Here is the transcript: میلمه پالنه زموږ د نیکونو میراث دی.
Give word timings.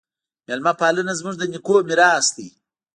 میلمه 0.47 0.73
پالنه 0.79 1.13
زموږ 1.19 1.35
د 1.37 1.43
نیکونو 1.53 1.81
میراث 1.87 2.27
دی. 2.35 2.47